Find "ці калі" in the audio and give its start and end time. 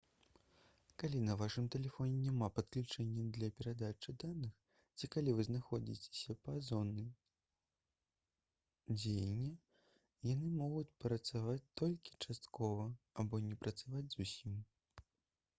4.97-5.35